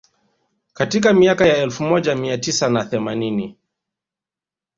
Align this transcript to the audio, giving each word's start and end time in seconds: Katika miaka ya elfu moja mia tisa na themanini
Katika 0.73 1.13
miaka 1.13 1.45
ya 1.47 1.57
elfu 1.57 1.83
moja 1.83 2.15
mia 2.15 2.37
tisa 2.37 2.69
na 2.69 2.85
themanini 2.85 3.57